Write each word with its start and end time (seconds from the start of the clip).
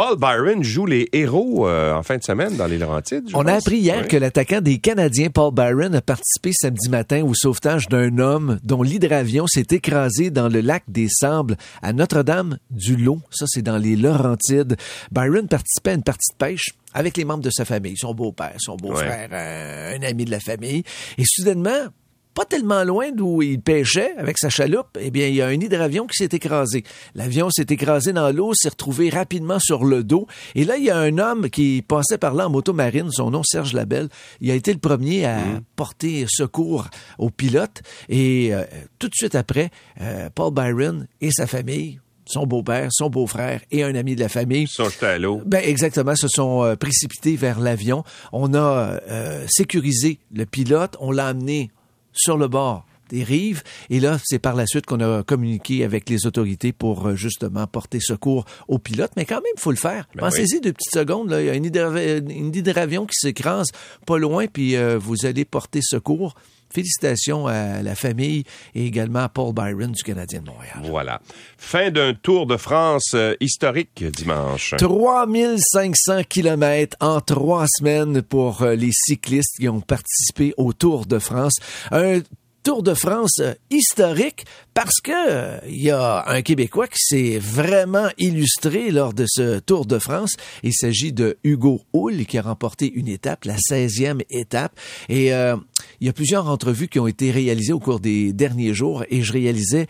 Paul 0.00 0.16
Byron 0.16 0.62
joue 0.62 0.86
les 0.86 1.10
héros 1.12 1.68
euh, 1.68 1.92
en 1.92 2.02
fin 2.02 2.16
de 2.16 2.22
semaine 2.22 2.56
dans 2.56 2.64
les 2.66 2.78
Laurentides. 2.78 3.28
On 3.34 3.44
a 3.44 3.52
appris 3.52 3.76
hier 3.76 3.98
Oui. 4.00 4.08
que 4.08 4.16
l'attaquant 4.16 4.62
des 4.62 4.78
Canadiens, 4.78 5.28
Paul 5.28 5.52
Byron, 5.52 5.94
a 5.94 6.00
participé 6.00 6.52
samedi 6.54 6.88
matin 6.88 7.22
au 7.22 7.34
sauvetage 7.34 7.86
d'un 7.86 8.16
homme 8.16 8.58
dont 8.64 8.82
l'hydravion 8.82 9.46
s'est 9.46 9.66
écrasé 9.72 10.30
dans 10.30 10.48
le 10.48 10.62
lac 10.62 10.84
des 10.88 11.08
Sables 11.10 11.58
à 11.82 11.92
Notre-Dame-du-Lot. 11.92 13.18
Ça, 13.30 13.44
c'est 13.46 13.60
dans 13.60 13.76
les 13.76 13.94
Laurentides. 13.94 14.78
Byron 15.12 15.46
participait 15.48 15.90
à 15.90 15.94
une 15.96 16.02
partie 16.02 16.32
de 16.32 16.36
pêche 16.38 16.70
avec 16.94 17.18
les 17.18 17.26
membres 17.26 17.44
de 17.44 17.50
sa 17.50 17.66
famille, 17.66 17.98
son 17.98 18.14
beau-père, 18.14 18.54
son 18.56 18.76
beau-frère, 18.76 19.28
un, 19.30 20.00
un 20.00 20.08
ami 20.08 20.24
de 20.24 20.30
la 20.30 20.40
famille. 20.40 20.82
Et 21.18 21.24
soudainement, 21.26 21.88
pas 22.34 22.44
tellement 22.44 22.84
loin 22.84 23.10
d'où 23.12 23.42
il 23.42 23.60
pêchait 23.60 24.14
avec 24.16 24.38
sa 24.38 24.50
chaloupe, 24.50 24.96
eh 25.00 25.10
bien, 25.10 25.26
il 25.26 25.34
y 25.34 25.42
a 25.42 25.46
un 25.46 25.52
hydravion 25.60 26.06
qui 26.06 26.16
s'est 26.16 26.36
écrasé. 26.36 26.84
L'avion 27.14 27.50
s'est 27.50 27.66
écrasé 27.68 28.12
dans 28.12 28.30
l'eau, 28.34 28.52
s'est 28.54 28.68
retrouvé 28.68 29.10
rapidement 29.10 29.58
sur 29.58 29.84
le 29.84 30.04
dos. 30.04 30.26
Et 30.54 30.64
là, 30.64 30.76
il 30.76 30.84
y 30.84 30.90
a 30.90 30.98
un 30.98 31.18
homme 31.18 31.50
qui 31.50 31.82
passait 31.82 32.18
par 32.18 32.34
là 32.34 32.46
en 32.46 32.50
moto 32.50 32.72
marine, 32.72 33.10
son 33.10 33.30
nom 33.30 33.42
Serge 33.42 33.72
Labelle. 33.72 34.08
Il 34.40 34.50
a 34.50 34.54
été 34.54 34.72
le 34.72 34.78
premier 34.78 35.24
à 35.24 35.40
porter 35.76 36.26
secours 36.28 36.88
au 37.18 37.30
pilote. 37.30 37.82
Et 38.08 38.54
euh, 38.54 38.64
tout 38.98 39.08
de 39.08 39.14
suite 39.14 39.34
après, 39.34 39.70
euh, 40.00 40.28
Paul 40.34 40.52
Byron 40.52 41.06
et 41.20 41.30
sa 41.32 41.46
famille, 41.46 41.98
son 42.30 42.46
beau-père, 42.46 42.88
son 42.92 43.10
beau-frère 43.10 43.60
et 43.70 43.82
un 43.82 43.94
ami 43.94 44.14
de 44.14 44.20
la 44.20 44.28
famille, 44.28 44.62
Ils 44.62 44.68
sont 44.68 44.88
jetés 44.88 45.06
à 45.06 45.18
l'eau. 45.18 45.42
ben 45.44 45.62
exactement, 45.64 46.14
se 46.14 46.28
sont 46.28 46.64
euh, 46.64 46.76
précipités 46.76 47.36
vers 47.36 47.60
l'avion. 47.60 48.04
On 48.32 48.54
a 48.54 49.00
euh, 49.10 49.44
sécurisé 49.48 50.18
le 50.32 50.46
pilote, 50.46 50.96
on 51.00 51.10
l'a 51.10 51.26
amené 51.26 51.70
sur 52.12 52.36
le 52.36 52.48
bord 52.48 52.84
des 53.10 53.22
rives. 53.24 53.62
Et 53.90 54.00
là, 54.00 54.18
c'est 54.24 54.38
par 54.38 54.54
la 54.54 54.66
suite 54.66 54.86
qu'on 54.86 55.00
a 55.00 55.22
communiqué 55.22 55.84
avec 55.84 56.08
les 56.08 56.26
autorités 56.26 56.72
pour 56.72 57.08
euh, 57.08 57.14
justement 57.16 57.66
porter 57.66 58.00
secours 58.00 58.44
au 58.68 58.78
pilote. 58.78 59.10
Mais 59.16 59.24
quand 59.24 59.36
même, 59.36 59.52
il 59.56 59.60
faut 59.60 59.70
le 59.70 59.76
faire. 59.76 60.08
Ben 60.14 60.20
Pensez-y 60.22 60.60
deux 60.60 60.72
petites 60.72 60.94
secondes. 60.94 61.30
Là. 61.30 61.40
Il 61.42 61.46
y 61.46 61.50
a 61.50 61.54
une 61.54 61.66
hydrav- 61.66 62.30
une 62.30 62.54
hydravion 62.54 63.06
qui 63.06 63.14
s'écrase 63.14 63.68
pas 64.06 64.18
loin, 64.18 64.46
puis 64.46 64.76
euh, 64.76 64.98
vous 64.98 65.26
allez 65.26 65.44
porter 65.44 65.80
secours. 65.82 66.34
Félicitations 66.72 67.48
à 67.48 67.82
la 67.82 67.96
famille 67.96 68.44
et 68.76 68.86
également 68.86 69.18
à 69.24 69.28
Paul 69.28 69.52
Byron 69.52 69.90
du 69.90 70.04
Canadien 70.04 70.40
de 70.40 70.46
Montréal. 70.46 70.78
Voilà. 70.84 71.20
Fin 71.58 71.90
d'un 71.90 72.14
Tour 72.14 72.46
de 72.46 72.56
France 72.56 73.10
euh, 73.14 73.34
historique 73.40 74.04
dimanche. 74.04 74.74
3500 74.78 76.22
kilomètres 76.28 76.96
en 77.00 77.20
trois 77.20 77.66
semaines 77.68 78.22
pour 78.22 78.64
les 78.64 78.90
cyclistes 78.92 79.56
qui 79.58 79.68
ont 79.68 79.80
participé 79.80 80.54
au 80.56 80.72
Tour 80.72 81.06
de 81.06 81.18
France. 81.18 81.54
Un 81.90 82.20
Tour 82.62 82.82
de 82.82 82.92
France 82.92 83.38
euh, 83.40 83.54
historique 83.70 84.44
parce 84.74 85.00
que 85.02 85.12
euh, 85.12 85.58
il 85.66 85.82
y 85.82 85.90
a 85.90 86.24
un 86.28 86.42
Québécois 86.42 86.88
qui 86.88 86.98
s'est 86.98 87.38
vraiment 87.38 88.08
illustré 88.18 88.90
lors 88.90 89.14
de 89.14 89.24
ce 89.26 89.60
Tour 89.60 89.86
de 89.86 89.98
France. 89.98 90.36
Il 90.62 90.74
s'agit 90.74 91.12
de 91.12 91.38
Hugo 91.42 91.80
Hull 91.94 92.26
qui 92.26 92.36
a 92.36 92.42
remporté 92.42 92.92
une 92.92 93.08
étape, 93.08 93.46
la 93.46 93.56
16e 93.56 94.22
étape. 94.28 94.78
Et 95.08 95.32
euh, 95.32 95.56
il 96.00 96.06
y 96.06 96.10
a 96.10 96.12
plusieurs 96.12 96.48
entrevues 96.48 96.88
qui 96.88 97.00
ont 97.00 97.06
été 97.06 97.30
réalisées 97.30 97.72
au 97.72 97.80
cours 97.80 98.00
des 98.00 98.34
derniers 98.34 98.74
jours 98.74 99.04
et 99.08 99.22
je 99.22 99.32
réalisais 99.32 99.86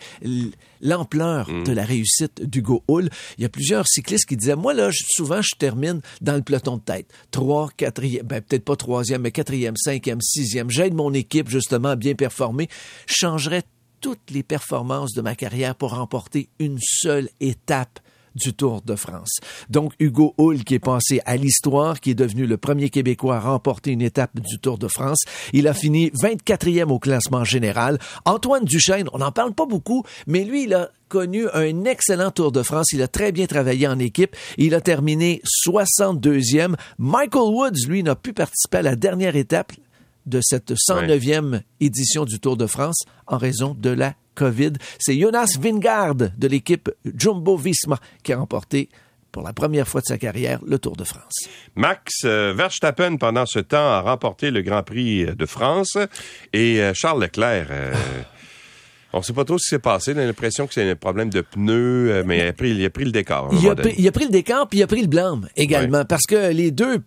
l'ampleur 0.81 1.47
de 1.47 1.71
la 1.71 1.85
réussite 1.85 2.41
d'Hugo 2.43 2.83
Hull. 2.87 3.09
Il 3.37 3.41
y 3.41 3.45
a 3.45 3.49
plusieurs 3.49 3.87
cyclistes 3.87 4.25
qui 4.25 4.37
disaient, 4.37 4.55
moi 4.55 4.73
là, 4.73 4.89
je- 4.91 5.03
souvent 5.09 5.41
je 5.41 5.55
termine 5.57 6.01
dans 6.21 6.35
le 6.35 6.41
peloton 6.41 6.77
de 6.77 6.81
tête. 6.81 7.07
Trois, 7.31 7.69
quatrième, 7.75 8.25
ben 8.25 8.41
peut-être 8.41 8.65
pas 8.65 8.75
troisième, 8.75 9.21
mais 9.21 9.31
quatrième, 9.31 9.75
cinquième, 9.77 10.21
sixième. 10.21 10.69
J'aide 10.69 10.93
mon 10.93 11.13
équipe 11.13 11.49
justement 11.49 11.89
à 11.89 11.95
bien 11.95 12.15
performer. 12.15 12.67
Je 13.07 13.13
changerais 13.15 13.63
toutes 14.01 14.31
les 14.31 14.41
performances 14.43 15.13
de 15.13 15.21
ma 15.21 15.35
carrière 15.35 15.75
pour 15.75 15.91
remporter 15.91 16.49
une 16.59 16.79
seule 16.81 17.29
étape 17.39 17.99
du 18.35 18.53
Tour 18.53 18.81
de 18.81 18.95
France. 18.95 19.39
Donc, 19.69 19.93
Hugo 19.99 20.33
Hull, 20.37 20.63
qui 20.63 20.75
est 20.75 20.79
passé 20.79 21.21
à 21.25 21.37
l'histoire, 21.37 21.99
qui 21.99 22.11
est 22.11 22.15
devenu 22.15 22.45
le 22.45 22.57
premier 22.57 22.89
Québécois 22.89 23.37
à 23.37 23.39
remporter 23.39 23.91
une 23.91 24.01
étape 24.01 24.39
du 24.39 24.59
Tour 24.59 24.77
de 24.77 24.87
France. 24.87 25.23
Il 25.53 25.67
a 25.67 25.73
fini 25.73 26.09
24e 26.11 26.89
au 26.89 26.99
classement 26.99 27.43
général. 27.43 27.99
Antoine 28.25 28.65
Duchesne, 28.65 29.09
on 29.13 29.19
n'en 29.19 29.31
parle 29.31 29.53
pas 29.53 29.65
beaucoup, 29.65 30.03
mais 30.27 30.43
lui, 30.43 30.63
il 30.63 30.73
a 30.73 30.89
connu 31.09 31.45
un 31.53 31.83
excellent 31.83 32.31
Tour 32.31 32.51
de 32.51 32.63
France. 32.63 32.93
Il 32.93 33.01
a 33.01 33.07
très 33.07 33.31
bien 33.31 33.45
travaillé 33.45 33.87
en 33.87 33.99
équipe. 33.99 34.35
Il 34.57 34.73
a 34.73 34.81
terminé 34.81 35.41
62e. 35.67 36.75
Michael 36.97 37.53
Woods, 37.53 37.87
lui, 37.87 38.01
n'a 38.01 38.15
pu 38.15 38.33
participer 38.33 38.77
à 38.77 38.81
la 38.81 38.95
dernière 38.95 39.35
étape 39.35 39.73
de 40.25 40.39
cette 40.41 40.73
109e 40.73 41.61
édition 41.79 42.25
du 42.25 42.39
Tour 42.39 42.57
de 42.57 42.67
France 42.67 43.03
en 43.27 43.37
raison 43.37 43.75
de 43.77 43.89
la 43.89 44.15
COVID. 44.35 44.73
C'est 44.99 45.19
Jonas 45.19 45.57
Vingard 45.59 46.15
de 46.15 46.47
l'équipe 46.47 46.89
Jumbo 47.05 47.57
Visma 47.57 47.99
qui 48.23 48.33
a 48.33 48.37
remporté 48.37 48.89
pour 49.31 49.43
la 49.43 49.53
première 49.53 49.87
fois 49.87 50.01
de 50.01 50.05
sa 50.05 50.17
carrière 50.17 50.59
le 50.65 50.77
Tour 50.77 50.95
de 50.95 51.03
France. 51.03 51.47
Max 51.75 52.25
euh, 52.25 52.53
Verstappen, 52.55 53.17
pendant 53.17 53.45
ce 53.45 53.59
temps, 53.59 53.91
a 53.91 54.01
remporté 54.01 54.51
le 54.51 54.61
Grand 54.61 54.83
Prix 54.83 55.25
de 55.25 55.45
France. 55.45 55.97
Et 56.53 56.81
euh, 56.81 56.93
Charles 56.93 57.21
Leclerc, 57.21 57.67
euh, 57.71 57.93
on 59.13 59.19
ne 59.19 59.23
sait 59.23 59.33
pas 59.33 59.45
trop 59.45 59.57
ce 59.57 59.63
qui 59.63 59.69
s'est 59.69 59.79
passé. 59.79 60.13
On 60.15 60.19
a 60.19 60.25
l'impression 60.25 60.67
que 60.67 60.73
c'est 60.73 60.89
un 60.89 60.95
problème 60.95 61.29
de 61.29 61.41
pneus, 61.41 62.23
mais 62.25 62.39
il 62.39 62.47
a 62.47 62.53
pris, 62.53 62.71
il 62.71 62.85
a 62.85 62.89
pris 62.89 63.05
le 63.05 63.11
décor. 63.11 63.51
a, 63.53 63.89
il 63.97 64.07
a 64.07 64.11
pris 64.11 64.25
le 64.25 64.31
décor 64.31 64.67
puis 64.67 64.79
il 64.79 64.83
a 64.83 64.87
pris 64.87 65.01
le 65.01 65.07
blâme 65.07 65.47
également 65.55 66.03
parce 66.05 66.25
que 66.27 66.51
les 66.51 66.71
deux 66.71 67.01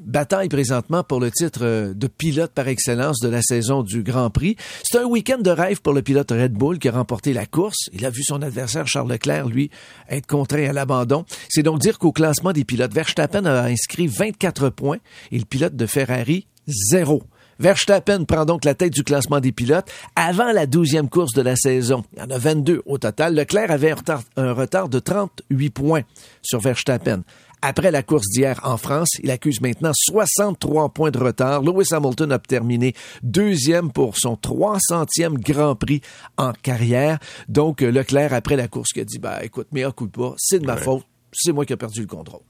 bataillent 0.00 0.48
présentement 0.48 1.04
pour 1.04 1.20
le 1.20 1.30
titre 1.30 1.60
euh, 1.62 1.94
de 1.94 2.06
pilote 2.06 2.52
par 2.52 2.68
excellence 2.68 3.20
de 3.20 3.28
la 3.28 3.42
saison 3.42 3.82
du 3.82 4.02
Grand 4.02 4.30
Prix. 4.30 4.56
C'est 4.82 4.98
un 4.98 5.04
week-end 5.04 5.38
de 5.38 5.50
rêve 5.50 5.80
pour 5.80 5.92
le 5.92 6.02
pilote 6.02 6.30
Red 6.30 6.52
Bull 6.52 6.78
qui 6.78 6.88
a 6.88 6.92
remporté 6.92 7.32
la 7.32 7.46
course. 7.46 7.88
Il 7.92 8.04
a 8.06 8.10
vu 8.10 8.22
son 8.22 8.42
adversaire 8.42 8.86
Charles 8.86 9.10
Leclerc, 9.10 9.48
lui, 9.48 9.70
être 10.08 10.26
contraint 10.26 10.68
à 10.68 10.72
l'abandon. 10.72 11.24
C'est 11.48 11.62
donc 11.62 11.80
dire 11.80 11.98
qu'au 11.98 12.12
classement 12.12 12.52
des 12.52 12.64
pilotes, 12.64 12.92
Verstappen 12.92 13.44
a 13.44 13.64
inscrit 13.64 14.06
24 14.06 14.70
points 14.70 14.98
et 15.30 15.38
le 15.38 15.44
pilote 15.44 15.76
de 15.76 15.86
Ferrari, 15.86 16.46
zéro. 16.66 17.22
Verstappen 17.60 18.24
prend 18.24 18.46
donc 18.46 18.64
la 18.64 18.74
tête 18.74 18.94
du 18.94 19.04
classement 19.04 19.38
des 19.38 19.52
pilotes 19.52 19.90
avant 20.16 20.50
la 20.50 20.66
douzième 20.66 21.10
course 21.10 21.34
de 21.34 21.42
la 21.42 21.56
saison. 21.56 22.04
Il 22.14 22.20
y 22.20 22.22
en 22.22 22.30
a 22.30 22.38
22 22.38 22.82
au 22.86 22.96
total. 22.96 23.34
Leclerc 23.34 23.70
avait 23.70 23.90
un 23.90 23.96
retard, 23.96 24.22
un 24.36 24.52
retard 24.52 24.88
de 24.88 24.98
38 24.98 25.70
points 25.70 26.02
sur 26.40 26.58
Verstappen. 26.60 27.22
Après 27.62 27.90
la 27.90 28.02
course 28.02 28.26
d'hier 28.28 28.58
en 28.62 28.78
France, 28.78 29.10
il 29.22 29.30
accuse 29.30 29.60
maintenant 29.60 29.92
63 29.94 30.88
points 30.94 31.10
de 31.10 31.18
retard. 31.18 31.62
Lewis 31.62 31.88
Hamilton 31.92 32.32
a 32.32 32.38
terminé 32.38 32.94
deuxième 33.22 33.92
pour 33.92 34.16
son 34.16 34.34
300e 34.34 35.34
Grand 35.34 35.76
Prix 35.76 36.00
en 36.38 36.52
carrière. 36.52 37.18
Donc, 37.48 37.82
Leclerc, 37.82 38.32
après 38.32 38.56
la 38.56 38.68
course, 38.68 38.92
qui 38.92 39.00
a 39.00 39.04
dit, 39.04 39.18
bah, 39.18 39.44
écoute, 39.44 39.68
mais 39.72 39.84
coup 39.92 40.06
de 40.06 40.12
pas, 40.12 40.34
c'est 40.38 40.60
de 40.60 40.66
ma 40.66 40.76
faute. 40.76 41.04
C'est 41.32 41.52
moi 41.52 41.66
qui 41.66 41.74
ai 41.74 41.76
perdu 41.76 42.00
le 42.00 42.06
contrôle. 42.06 42.40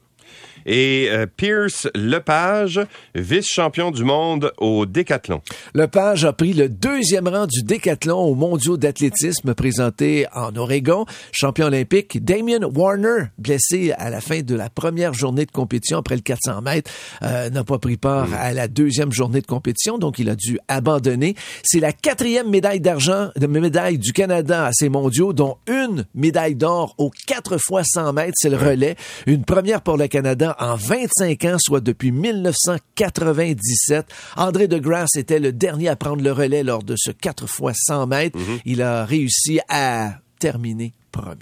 Et 0.65 1.07
euh, 1.09 1.25
Pierce 1.25 1.87
Lepage, 1.95 2.79
vice-champion 3.15 3.91
du 3.91 4.03
monde 4.03 4.51
au 4.57 4.85
décathlon. 4.85 5.41
Lepage 5.73 6.25
a 6.25 6.33
pris 6.33 6.53
le 6.53 6.69
deuxième 6.69 7.27
rang 7.27 7.47
du 7.47 7.63
décathlon 7.63 8.19
aux 8.19 8.35
mondiaux 8.35 8.77
d'athlétisme 8.77 9.53
présenté 9.53 10.25
en 10.33 10.55
Oregon. 10.55 11.05
Champion 11.31 11.67
olympique, 11.67 12.23
Damien 12.23 12.59
Warner, 12.73 13.25
blessé 13.37 13.93
à 13.97 14.09
la 14.09 14.21
fin 14.21 14.41
de 14.41 14.55
la 14.55 14.69
première 14.69 15.13
journée 15.13 15.45
de 15.45 15.51
compétition 15.51 15.99
après 15.99 16.15
le 16.15 16.21
400 16.21 16.61
mètres, 16.61 16.91
euh, 17.23 17.49
n'a 17.49 17.63
pas 17.63 17.79
pris 17.79 17.97
part 17.97 18.29
à 18.33 18.53
la 18.53 18.67
deuxième 18.67 19.11
journée 19.11 19.41
de 19.41 19.47
compétition, 19.47 19.97
donc 19.97 20.19
il 20.19 20.29
a 20.29 20.35
dû 20.35 20.59
abandonner. 20.67 21.35
C'est 21.63 21.79
la 21.79 21.91
quatrième 21.91 22.49
médaille 22.49 22.81
d'argent, 22.81 23.29
de 23.35 23.47
médaille 23.47 23.97
du 23.97 24.13
Canada 24.13 24.65
à 24.65 24.71
ces 24.73 24.89
mondiaux, 24.89 25.33
dont 25.33 25.57
une 25.67 26.05
médaille 26.15 26.55
d'or 26.55 26.95
aux 26.97 27.11
4 27.27 27.57
fois 27.57 27.83
100 27.83 28.13
mètres, 28.13 28.33
c'est 28.35 28.49
le 28.49 28.57
relais. 28.57 28.95
Une 29.25 29.43
première 29.43 29.81
pour 29.81 29.97
le 29.97 30.07
Canada 30.07 30.50
en 30.59 30.75
25 30.75 31.45
ans, 31.45 31.57
soit 31.59 31.81
depuis 31.81 32.11
1997. 32.11 34.05
André 34.35 34.67
de 34.67 34.77
Grasse 34.77 35.15
était 35.15 35.39
le 35.39 35.51
dernier 35.51 35.89
à 35.89 35.95
prendre 35.95 36.23
le 36.23 36.31
relais 36.31 36.63
lors 36.63 36.83
de 36.83 36.95
ce 36.97 37.11
4 37.11 37.47
fois 37.47 37.73
100 37.75 38.07
mètres. 38.07 38.39
Il 38.65 38.81
a 38.81 39.05
réussi 39.05 39.59
à 39.69 40.15
terminer 40.39 40.93
premier. 41.11 41.35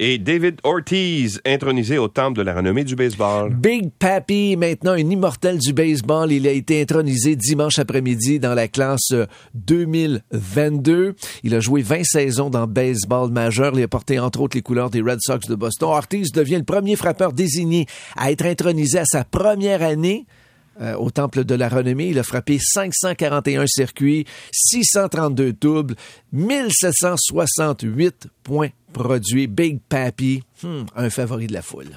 Et 0.00 0.18
David 0.18 0.60
Ortiz, 0.62 1.40
intronisé 1.44 1.98
au 1.98 2.06
temple 2.06 2.38
de 2.38 2.42
la 2.42 2.54
renommée 2.54 2.84
du 2.84 2.94
baseball. 2.94 3.52
Big 3.52 3.90
Pappy, 3.98 4.56
maintenant 4.56 4.92
un 4.92 4.98
immortel 4.98 5.58
du 5.58 5.72
baseball, 5.72 6.30
il 6.30 6.46
a 6.46 6.52
été 6.52 6.80
intronisé 6.80 7.34
dimanche 7.34 7.80
après-midi 7.80 8.38
dans 8.38 8.54
la 8.54 8.68
classe 8.68 9.10
euh, 9.10 9.26
2022. 9.54 11.16
Il 11.42 11.52
a 11.56 11.58
joué 11.58 11.82
20 11.82 12.04
saisons 12.04 12.48
dans 12.48 12.68
baseball 12.68 13.32
majeur. 13.32 13.72
Il 13.74 13.82
a 13.82 13.88
porté 13.88 14.20
entre 14.20 14.40
autres 14.40 14.56
les 14.56 14.62
couleurs 14.62 14.90
des 14.90 15.00
Red 15.00 15.18
Sox 15.20 15.48
de 15.48 15.56
Boston. 15.56 15.88
Ortiz 15.88 16.30
devient 16.30 16.58
le 16.58 16.62
premier 16.62 16.94
frappeur 16.94 17.32
désigné 17.32 17.86
à 18.16 18.30
être 18.30 18.46
intronisé 18.46 19.00
à 19.00 19.04
sa 19.04 19.24
première 19.24 19.82
année. 19.82 20.26
Euh, 20.80 20.94
au 20.96 21.10
Temple 21.10 21.44
de 21.44 21.54
la 21.54 21.68
Renommée. 21.68 22.08
Il 22.08 22.18
a 22.18 22.22
frappé 22.22 22.58
541 22.60 23.66
circuits, 23.66 24.24
632 24.52 25.52
doubles, 25.52 25.94
1768 26.32 28.28
points 28.42 28.70
produits. 28.92 29.46
Big 29.46 29.80
Pappy, 29.88 30.42
hmm, 30.62 30.84
un 30.96 31.10
favori 31.10 31.46
de 31.46 31.52
la 31.52 31.62
foule. 31.62 31.96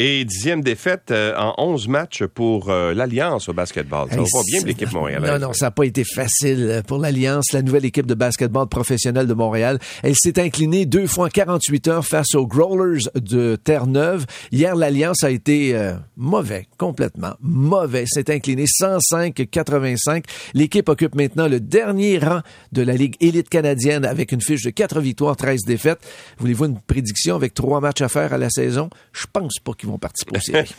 Et 0.00 0.24
dixième 0.24 0.62
défaite 0.62 1.10
euh, 1.10 1.34
en 1.36 1.54
11 1.58 1.88
matchs 1.88 2.22
pour 2.24 2.70
euh, 2.70 2.94
l'Alliance 2.94 3.48
au 3.48 3.52
basketball. 3.52 4.08
Ça 4.08 4.14
Hey, 4.14 4.20
va 4.20 4.26
pas 4.30 4.44
bien 4.46 4.60
l'équipe 4.64 4.92
montréalaise. 4.92 5.28
Non, 5.32 5.48
non, 5.48 5.52
ça 5.52 5.66
n'a 5.66 5.70
pas 5.72 5.86
été 5.86 6.04
facile 6.04 6.82
pour 6.86 6.98
l'Alliance, 6.98 7.46
la 7.52 7.62
nouvelle 7.62 7.84
équipe 7.84 8.06
de 8.06 8.14
basketball 8.14 8.68
professionnelle 8.68 9.26
de 9.26 9.34
Montréal. 9.34 9.80
Elle 10.04 10.14
s'est 10.14 10.40
inclinée 10.40 10.86
deux 10.86 11.08
fois 11.08 11.26
en 11.26 11.28
48 11.30 11.88
heures 11.88 12.06
face 12.06 12.36
aux 12.36 12.46
Growlers 12.46 13.06
de 13.16 13.56
Terre-Neuve. 13.56 14.24
Hier, 14.52 14.76
l'Alliance 14.76 15.24
a 15.24 15.30
été 15.32 15.74
euh, 15.74 15.94
mauvais, 16.16 16.68
complètement 16.78 17.32
mauvais. 17.40 18.04
S'est 18.06 18.32
inclinée 18.32 18.66
105-85. 18.66 20.22
L'équipe 20.54 20.88
occupe 20.88 21.16
maintenant 21.16 21.48
le 21.48 21.58
dernier 21.58 22.18
rang 22.20 22.42
de 22.70 22.82
la 22.82 22.94
Ligue 22.94 23.16
élite 23.18 23.48
canadienne 23.48 24.04
avec 24.04 24.30
une 24.30 24.42
fiche 24.42 24.62
de 24.62 24.70
4 24.70 25.00
victoires, 25.00 25.34
13 25.34 25.62
défaites. 25.66 25.98
Voulez-vous 26.38 26.66
une 26.66 26.80
prédiction 26.80 27.34
avec 27.34 27.52
trois 27.52 27.80
matchs 27.80 28.02
à 28.02 28.08
faire 28.08 28.32
à 28.32 28.38
la 28.38 28.48
saison? 28.48 28.90
Je 29.12 29.26
pense 29.32 29.56
pas 29.64 29.72
qu'ils 29.72 29.87
vont 29.88 29.98
participer 29.98 30.36
aux 30.36 30.40
séries. 30.40 30.74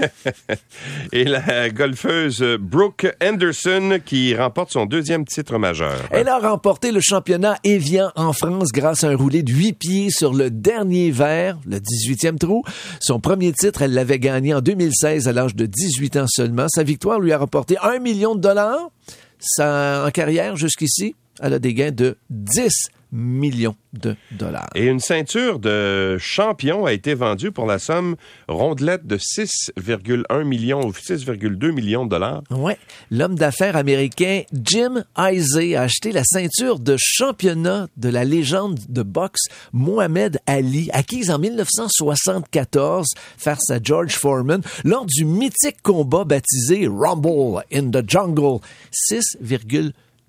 Et 1.12 1.24
la 1.24 1.70
golfeuse 1.70 2.44
Brooke 2.60 3.08
Anderson 3.24 4.00
qui 4.06 4.36
remporte 4.36 4.72
son 4.72 4.86
deuxième 4.86 5.26
titre 5.26 5.58
majeur. 5.58 6.08
Elle 6.12 6.28
a 6.28 6.40
remporté 6.40 6.92
le 6.92 7.02
championnat 7.02 7.58
Evian 7.64 8.12
en 8.16 8.34
France 8.34 8.70
grâce 8.72 9.04
à 9.04 9.10
un 9.10 9.16
roulé 9.16 9.44
de 9.44 9.52
8 9.52 9.74
pieds 9.74 10.10
sur 10.10 10.34
le 10.34 10.50
dernier 10.50 11.12
verre, 11.12 11.58
le 11.66 11.78
18e 11.78 12.38
trou. 12.38 12.64
Son 13.00 13.20
premier 13.20 13.52
titre, 13.52 13.82
elle 13.82 13.94
l'avait 13.94 14.20
gagné 14.20 14.54
en 14.54 14.62
2016 14.62 15.28
à 15.28 15.34
l'âge 15.34 15.56
de 15.56 15.66
18 15.66 16.18
ans 16.18 16.28
seulement. 16.28 16.68
Sa 16.70 16.84
victoire 16.84 17.20
lui 17.20 17.34
a 17.34 17.38
rapporté 17.38 17.78
un 17.82 18.00
million 18.00 18.36
de 18.36 18.42
dollars. 18.42 18.92
Sa, 19.40 20.06
en 20.06 20.12
carrière 20.12 20.58
jusqu'ici, 20.58 21.16
elle 21.42 21.54
a 21.54 21.60
des 21.60 21.74
gains 21.74 21.92
de 21.92 22.18
10 22.30 22.90
millions 23.12 23.76
de 23.94 24.16
dollars. 24.32 24.70
Et 24.76 24.86
une 24.86 25.00
ceinture 25.00 25.60
de 25.60 26.18
champion 26.20 26.86
a 26.86 26.94
été 26.94 27.16
vendue 27.16 27.52
pour 27.52 27.66
la 27.66 27.80
somme 27.80 28.16
rondelette 28.48 29.08
de 29.08 29.18
6,1 29.18 30.44
millions 30.44 30.86
ou 30.86 30.92
6,2 30.92 31.72
millions 31.72 32.06
de 32.06 32.12
dollars. 32.12 32.44
Ouais. 32.52 32.78
L'homme 33.10 33.36
d'affaires 33.36 33.76
américain 33.76 34.44
Jim 34.54 35.04
Isay 35.18 35.76
a 35.76 35.84
acheté 35.84 36.12
la 36.12 36.24
ceinture 36.24 36.80
de 36.80 36.96
championnat 37.00 37.88
de 37.98 38.10
la 38.10 38.26
légende 38.26 38.80
de 38.88 39.02
boxe 39.02 39.46
Mohamed 39.74 40.40
Ali, 40.46 40.90
acquise 40.94 41.32
en 41.32 41.40
1974 41.40 43.08
face 43.38 43.70
à 43.72 43.80
George 43.82 44.14
Foreman 44.14 44.62
lors 44.84 45.06
du 45.06 45.26
mythique 45.26 45.82
combat 45.82 46.26
baptisé 46.26 46.88
Rumble 46.88 47.64
in 47.74 47.90
the 47.90 48.08
Jungle. 48.08 48.60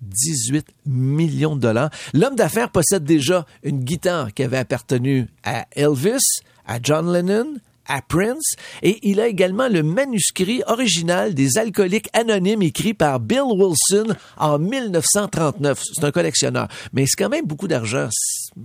6,18 0.09 0.63
millions 0.85 1.55
de 1.55 1.61
dollars. 1.61 1.89
L'homme 2.13 2.35
d'affaires 2.35 2.69
possède 2.69 3.03
déjà 3.03 3.45
une 3.63 3.83
guitare 3.83 4.33
qui 4.33 4.43
avait 4.43 4.57
appartenu 4.57 5.27
à 5.43 5.67
Elvis, 5.71 6.41
à 6.65 6.79
John 6.81 7.11
Lennon, 7.11 7.57
à 7.87 8.01
Prince 8.01 8.55
et 8.81 8.99
il 9.07 9.19
a 9.19 9.27
également 9.27 9.67
le 9.67 9.83
manuscrit 9.83 10.61
original 10.67 11.33
des 11.33 11.57
alcooliques 11.57 12.09
anonymes 12.13 12.61
écrit 12.61 12.93
par 12.93 13.19
Bill 13.19 13.41
Wilson 13.41 14.15
en 14.37 14.59
1939. 14.59 15.81
C'est 15.93 16.03
un 16.03 16.11
collectionneur, 16.11 16.67
mais 16.93 17.05
c'est 17.07 17.21
quand 17.21 17.29
même 17.29 17.45
beaucoup 17.45 17.67
d'argent, 17.67 18.09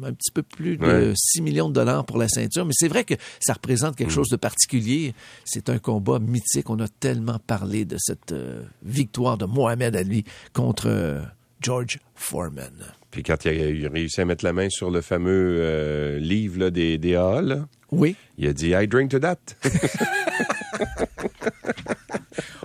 un 0.02 0.12
petit 0.12 0.30
peu 0.32 0.42
plus 0.42 0.76
de 0.76 0.86
Ouais. 0.86 1.12
6 1.16 1.42
millions 1.42 1.68
de 1.68 1.74
dollars 1.74 2.04
pour 2.04 2.18
la 2.18 2.28
ceinture, 2.28 2.64
mais 2.64 2.72
c'est 2.74 2.88
vrai 2.88 3.04
que 3.04 3.14
ça 3.40 3.54
représente 3.54 3.96
quelque 3.96 4.12
chose 4.12 4.28
de 4.28 4.36
particulier. 4.36 5.14
C'est 5.44 5.68
un 5.68 5.78
combat 5.78 6.18
mythique, 6.18 6.70
on 6.70 6.78
a 6.78 6.88
tellement 6.88 7.38
parlé 7.44 7.84
de 7.84 7.96
cette 7.98 8.32
euh, 8.32 8.62
victoire 8.84 9.36
de 9.36 9.46
Mohamed 9.46 9.96
Ali 9.96 10.24
contre 10.52 10.86
euh, 10.88 11.22
George 11.60 11.98
Foreman. 12.14 12.72
Puis 13.10 13.22
quand 13.22 13.44
il 13.44 13.86
a, 13.86 13.88
réussi 13.88 14.20
à 14.20 14.24
mettre 14.24 14.44
la 14.44 14.52
main 14.52 14.68
sur 14.68 14.90
le 14.90 15.00
fameux 15.00 15.56
euh, 15.58 16.18
livre 16.18 16.60
là, 16.60 16.70
des, 16.70 16.98
des 16.98 17.12
là, 17.12 17.66
Oui. 17.92 18.16
il 18.38 18.48
a 18.48 18.52
dit 18.52 18.74
I 18.74 18.86
drink 18.86 19.10
to 19.10 19.18
that. 19.20 19.54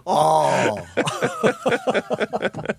Oh! 0.05 0.79